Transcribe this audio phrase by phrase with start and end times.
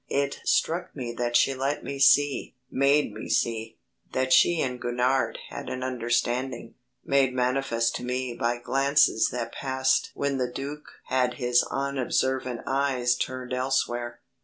[0.09, 3.77] It struck me that she let me see, made me see,
[4.13, 6.73] that she and Gurnard had an understanding,
[7.05, 13.15] made manifest to me by glances that passed when the Duc had his unobservant eyes
[13.15, 14.21] turned elsewhere.